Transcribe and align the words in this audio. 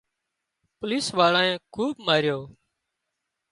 پوليش 0.77 1.05
واۯانئي 1.17 1.53
خوٻ 1.73 1.95
ماريو 2.05 2.39